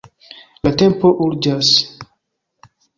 La 0.67 0.71
tempo 0.83 1.13
urĝas. 1.27 1.73